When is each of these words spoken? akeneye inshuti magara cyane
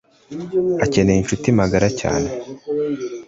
akeneye 0.85 1.19
inshuti 1.21 1.47
magara 1.59 1.89
cyane 1.99 2.29